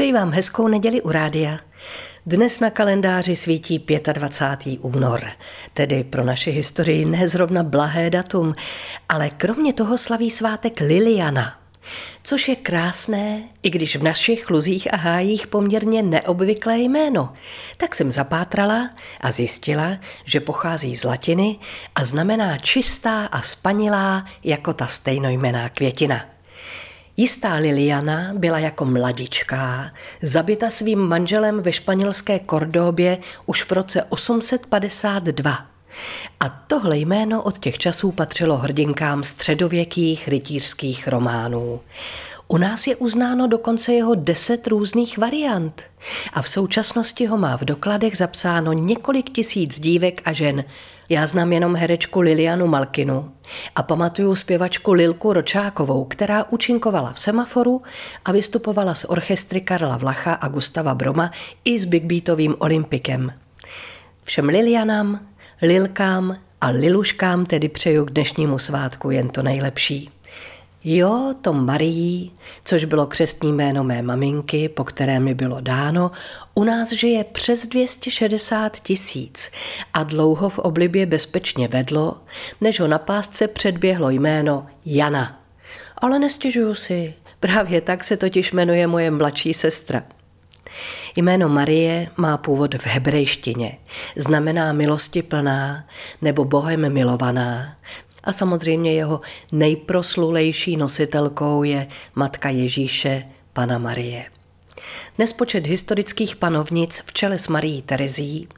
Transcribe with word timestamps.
Přeji 0.00 0.12
vám 0.12 0.32
hezkou 0.32 0.68
neděli 0.68 1.02
u 1.02 1.10
rádia. 1.10 1.58
Dnes 2.26 2.60
na 2.60 2.70
kalendáři 2.70 3.36
svítí 3.36 3.86
25. 4.12 4.78
únor, 4.82 5.24
tedy 5.74 6.04
pro 6.04 6.24
naši 6.24 6.50
historii 6.50 7.04
nezrovna 7.04 7.62
blahé 7.62 8.10
datum, 8.10 8.54
ale 9.08 9.30
kromě 9.30 9.72
toho 9.72 9.98
slaví 9.98 10.30
svátek 10.30 10.80
Liliana, 10.80 11.58
což 12.22 12.48
je 12.48 12.56
krásné, 12.56 13.42
i 13.62 13.70
když 13.70 13.96
v 13.96 14.02
našich 14.02 14.50
luzích 14.50 14.94
a 14.94 14.96
hájích 14.96 15.46
poměrně 15.46 16.02
neobvyklé 16.02 16.78
jméno. 16.78 17.32
Tak 17.76 17.94
jsem 17.94 18.12
zapátrala 18.12 18.90
a 19.20 19.30
zjistila, 19.30 19.98
že 20.24 20.40
pochází 20.40 20.96
z 20.96 21.04
latiny 21.04 21.58
a 21.94 22.04
znamená 22.04 22.58
čistá 22.58 23.26
a 23.26 23.42
spanilá 23.42 24.24
jako 24.44 24.72
ta 24.72 24.86
stejnojmená 24.86 25.68
květina. 25.68 26.39
Jistá 27.20 27.54
Liliana 27.54 28.32
byla 28.34 28.58
jako 28.58 28.84
mladičká, 28.84 29.90
zabita 30.22 30.70
svým 30.70 30.98
manželem 30.98 31.62
ve 31.62 31.72
španělské 31.72 32.38
Kordobě 32.38 33.18
už 33.46 33.62
v 33.62 33.72
roce 33.72 34.04
852. 34.08 35.66
A 36.40 36.48
tohle 36.48 36.98
jméno 36.98 37.42
od 37.42 37.58
těch 37.58 37.78
časů 37.78 38.12
patřilo 38.12 38.56
hrdinkám 38.56 39.24
středověkých 39.24 40.28
rytířských 40.28 41.08
románů. 41.08 41.80
U 42.48 42.56
nás 42.56 42.86
je 42.86 42.96
uznáno 42.96 43.46
dokonce 43.46 43.92
jeho 43.92 44.14
deset 44.14 44.66
různých 44.66 45.18
variant 45.18 45.82
a 46.32 46.42
v 46.42 46.48
současnosti 46.48 47.26
ho 47.26 47.38
má 47.38 47.56
v 47.56 47.64
dokladech 47.64 48.16
zapsáno 48.16 48.72
několik 48.72 49.30
tisíc 49.30 49.80
dívek 49.80 50.22
a 50.24 50.32
žen. 50.32 50.64
Já 51.08 51.26
znám 51.26 51.52
jenom 51.52 51.76
herečku 51.76 52.20
Lilianu 52.20 52.66
Malkinu 52.66 53.32
a 53.76 53.82
pamatuju 53.82 54.34
zpěvačku 54.34 54.92
Lilku 54.92 55.32
Ročákovou, 55.32 56.04
která 56.04 56.44
účinkovala 56.44 57.12
v 57.12 57.18
Semaforu 57.18 57.82
a 58.24 58.32
vystupovala 58.32 58.94
s 58.94 59.10
orchestry 59.10 59.60
Karla 59.60 59.96
Vlacha 59.96 60.32
a 60.32 60.48
Gustava 60.48 60.94
Broma 60.94 61.30
i 61.64 61.78
s 61.78 61.84
Big 61.84 62.04
Beatovým 62.04 62.54
Olympikem. 62.58 63.30
Všem 64.24 64.48
Lilianám, 64.48 65.20
Lilkám 65.62 66.36
a 66.60 66.68
Liluškám 66.68 67.46
tedy 67.46 67.68
přeju 67.68 68.04
k 68.04 68.10
dnešnímu 68.10 68.58
svátku 68.58 69.10
jen 69.10 69.28
to 69.28 69.42
nejlepší. 69.42 70.10
Jo, 70.84 71.34
to 71.42 71.52
Marii, 71.52 72.30
což 72.64 72.84
bylo 72.84 73.06
křestní 73.06 73.52
jméno 73.52 73.84
mé 73.84 74.02
maminky, 74.02 74.68
po 74.68 74.84
které 74.84 75.20
mi 75.20 75.34
bylo 75.34 75.60
dáno, 75.60 76.10
u 76.54 76.64
nás 76.64 76.92
žije 76.92 77.24
přes 77.24 77.66
260 77.66 78.80
tisíc 78.80 79.50
a 79.94 80.02
dlouho 80.02 80.48
v 80.48 80.58
oblibě 80.58 81.06
bezpečně 81.06 81.68
vedlo, 81.68 82.16
než 82.60 82.80
ho 82.80 82.88
na 82.88 82.98
pásce 82.98 83.48
předběhlo 83.48 84.10
jméno 84.10 84.66
Jana. 84.84 85.40
Ale 85.98 86.18
nestěžuju 86.18 86.74
si, 86.74 87.14
právě 87.40 87.80
tak 87.80 88.04
se 88.04 88.16
totiž 88.16 88.52
jmenuje 88.52 88.86
moje 88.86 89.10
mladší 89.10 89.54
sestra. 89.54 90.02
Jméno 91.16 91.48
Marie 91.48 92.10
má 92.16 92.36
původ 92.36 92.74
v 92.74 92.86
hebrejštině. 92.86 93.78
Znamená 94.16 94.72
milosti 94.72 95.22
plná 95.22 95.84
nebo 96.22 96.44
Bohem 96.44 96.92
milovaná. 96.92 97.76
A 98.24 98.32
samozřejmě 98.32 98.94
jeho 98.94 99.20
nejproslulejší 99.52 100.76
nositelkou 100.76 101.62
je 101.62 101.88
Matka 102.14 102.48
Ježíše, 102.48 103.24
Pana 103.52 103.78
Marie. 103.78 104.24
Nespočet 105.18 105.66
historických 105.66 106.36
panovnic 106.36 107.02
v 107.06 107.12
čele 107.12 107.38
s 107.38 107.48
Marií 107.48 107.82
Terezí 107.82 108.48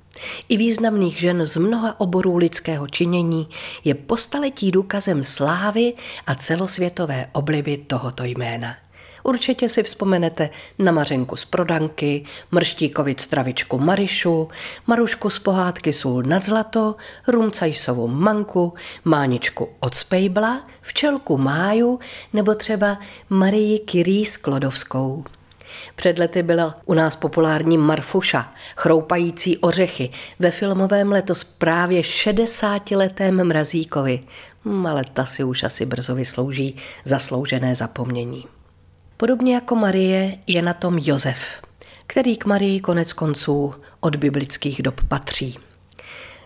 i 0.48 0.56
významných 0.56 1.20
žen 1.20 1.46
z 1.46 1.56
mnoha 1.56 2.00
oborů 2.00 2.36
lidského 2.36 2.88
činění 2.88 3.48
je 3.84 3.94
po 3.94 4.16
staletí 4.16 4.70
důkazem 4.70 5.24
slávy 5.24 5.92
a 6.26 6.34
celosvětové 6.34 7.26
obliby 7.32 7.76
tohoto 7.76 8.24
jména. 8.24 8.76
Určitě 9.22 9.68
si 9.68 9.82
vzpomenete 9.82 10.50
na 10.78 10.92
Mařenku 10.92 11.36
z 11.36 11.44
Prodanky, 11.44 12.24
Mrštíkovic 12.50 13.26
travičku 13.26 13.78
Marišu, 13.78 14.48
Marušku 14.86 15.30
z 15.30 15.38
pohádky 15.38 15.92
Sůl 15.92 16.22
nad 16.22 16.44
zlato, 16.44 16.96
Rumcajsovu 17.28 18.08
Manku, 18.08 18.74
Máničku 19.04 19.68
od 19.80 19.94
Spejbla, 19.94 20.66
Včelku 20.80 21.38
Máju 21.38 22.00
nebo 22.32 22.54
třeba 22.54 22.98
Marii 23.30 23.78
Kirý 23.78 24.24
Klodovskou. 24.42 25.24
Před 25.96 26.18
lety 26.18 26.42
byla 26.42 26.76
u 26.84 26.94
nás 26.94 27.16
populární 27.16 27.78
Marfuša, 27.78 28.52
chroupající 28.76 29.58
ořechy, 29.58 30.10
ve 30.38 30.50
filmovém 30.50 31.12
letos 31.12 31.44
právě 31.44 32.00
60-letém 32.00 33.44
Mrazíkovi, 33.44 34.20
hm, 34.64 34.86
ale 34.86 35.04
ta 35.12 35.24
si 35.24 35.44
už 35.44 35.62
asi 35.62 35.86
brzo 35.86 36.14
vyslouží 36.14 36.76
zasloužené 37.04 37.74
zapomnění. 37.74 38.44
Podobně 39.22 39.54
jako 39.54 39.76
Marie 39.76 40.38
je 40.46 40.62
na 40.62 40.74
tom 40.74 40.98
Josef, 40.98 41.62
který 42.06 42.36
k 42.36 42.44
Marii 42.44 42.80
konec 42.80 43.12
konců 43.12 43.74
od 44.00 44.16
biblických 44.16 44.82
dob 44.82 45.00
patří. 45.08 45.58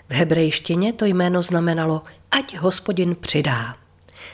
V 0.09 0.13
hebrejštině 0.13 0.93
to 0.93 1.05
jméno 1.05 1.43
znamenalo 1.43 2.03
ať 2.31 2.57
hospodin 2.57 3.17
přidá. 3.21 3.77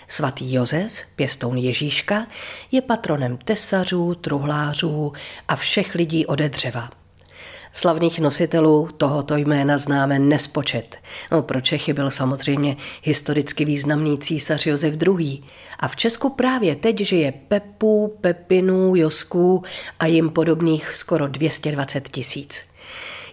Svatý 0.09 0.55
Josef, 0.55 0.93
pěstoun 1.17 1.57
Ježíška, 1.57 2.27
je 2.73 2.83
patronem 2.83 3.37
tesařů, 3.37 4.15
truhlářů 4.15 5.13
a 5.49 5.57
všech 5.57 5.95
lidí 5.95 6.27
ode 6.27 6.49
dřeva– 6.49 6.91
Slavných 7.75 8.21
nositelů 8.21 8.89
tohoto 8.97 9.37
jména 9.37 9.79
známe 9.79 10.19
nespočet. 10.19 10.97
No, 11.33 11.43
pro 11.43 11.61
Čechy 11.61 11.93
byl 11.93 12.11
samozřejmě 12.11 12.77
historicky 13.03 13.65
významný 13.65 14.19
císař 14.19 14.67
Josef 14.67 14.95
II. 15.03 15.39
A 15.81 15.89
v 15.89 15.97
Česku 15.97 16.29
právě 16.29 16.77
teď 16.77 17.01
žije 17.01 17.33
Pepů, 17.49 18.19
Pepinů, 18.21 18.97
Josků 18.97 19.63
a 20.01 20.07
jim 20.07 20.31
podobných 20.31 20.97
skoro 20.97 21.29
220 21.29 22.09
tisíc. 22.09 22.65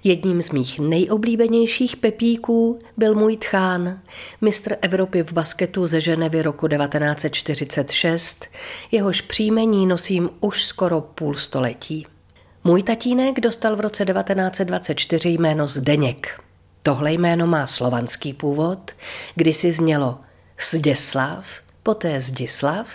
Jedním 0.04 0.42
z 0.42 0.52
mých 0.52 0.80
nejoblíbenějších 0.80 1.96
pepíků 1.96 2.80
byl 2.98 3.16
můj 3.16 3.38
tchán, 3.38 4.00
mistr 4.42 4.76
Evropy 4.82 5.24
v 5.24 5.34
basketu 5.34 5.88
ze 5.88 6.02
Ženevy 6.02 6.42
roku 6.42 6.68
1946, 6.68 8.46
jehož 8.92 9.22
příjmení 9.22 9.86
nosím 9.86 10.30
už 10.40 10.64
skoro 10.64 11.02
půl 11.02 11.34
století. 11.34 12.08
Můj 12.70 12.84
tatínek 12.84 13.40
dostal 13.40 13.76
v 13.76 13.80
roce 13.80 14.06
1924 14.06 15.30
jméno 15.30 15.68
Zdeněk. 15.68 16.42
Tohle 16.84 17.14
jméno 17.14 17.48
má 17.48 17.68
slovanský 17.68 18.34
původ, 18.34 18.92
kdysi 19.36 19.72
znělo 19.72 20.20
Zděslav, 20.72 21.46
poté 21.84 22.22
Zdislav 22.22 22.88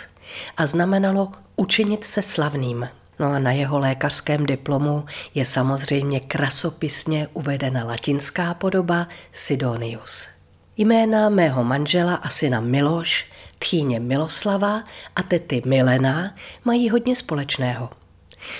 a 0.57 0.65
znamenalo 0.65 1.31
učinit 1.55 2.03
se 2.05 2.21
slavným. 2.21 2.89
No 3.19 3.31
a 3.31 3.39
na 3.39 3.51
jeho 3.51 3.79
lékařském 3.79 4.45
diplomu 4.45 5.05
je 5.33 5.45
samozřejmě 5.45 6.19
krasopisně 6.19 7.27
uvedena 7.33 7.83
latinská 7.83 8.53
podoba 8.53 9.07
Sidonius. 9.31 10.29
Jména 10.77 11.29
mého 11.29 11.63
manžela 11.63 12.15
a 12.15 12.29
syna 12.29 12.59
Miloš, 12.59 13.25
tchýně 13.59 13.99
Miloslava 13.99 14.83
a 15.15 15.23
tety 15.23 15.61
Milena 15.65 16.35
mají 16.65 16.89
hodně 16.89 17.15
společného– 17.15 17.89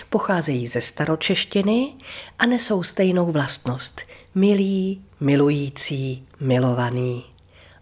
Pocházejí 0.10 0.68
ze 0.68 0.82
staročeštiny 0.82 1.94
a 2.40 2.46
nesou 2.46 2.84
stejnou 2.84 3.32
vlastnost. 3.32 4.02
Milý, 4.36 5.02
milující, 5.20 6.28
milovaný. 6.40 7.24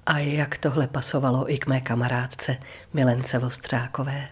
A 0.06 0.20
jak 0.20 0.58
tohle 0.58 0.88
pasovalo 0.88 1.54
i 1.54 1.58
k 1.58 1.68
mé 1.68 1.82
kamarádce 1.82 2.58
Milence 2.94 3.40
Vostřákové. 3.40 4.28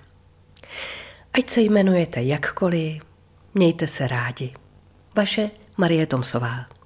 Ať 1.33 1.49
se 1.49 1.61
jmenujete 1.61 2.21
jakkoliv, 2.21 3.03
mějte 3.53 3.87
se 3.87 4.07
rádi. 4.07 4.53
Vaše 5.15 5.49
Marie 5.77 6.05
Tomsová. 6.05 6.65